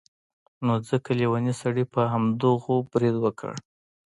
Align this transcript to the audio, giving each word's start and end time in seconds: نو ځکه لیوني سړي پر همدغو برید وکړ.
نو 0.65 0.73
ځکه 0.89 1.09
لیوني 1.19 1.53
سړي 1.61 1.83
پر 1.93 2.05
همدغو 2.13 2.75
برید 2.91 3.15
وکړ. 3.19 3.51